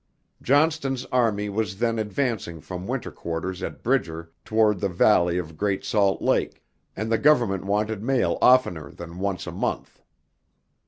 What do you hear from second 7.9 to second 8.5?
mail